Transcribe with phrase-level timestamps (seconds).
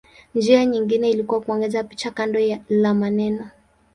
[0.35, 3.49] Njia nyingine ilikuwa kuongeza picha kando la maneno.